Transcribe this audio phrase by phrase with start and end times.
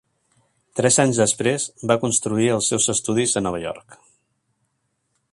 [0.79, 3.99] Tres anys després va construir els seus estudis a Nova York.